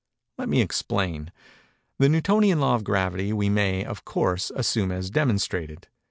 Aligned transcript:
Let 0.39 0.49
me 0.49 0.61
explain:—The 0.63 2.09
Newtonian 2.09 2.59
Law 2.59 2.73
of 2.73 2.83
Gravity 2.83 3.33
we 3.33 3.49
may, 3.49 3.85
of 3.85 4.03
course, 4.03 4.51
assume 4.55 4.91
as 4.91 5.11
demonstrated. 5.11 5.89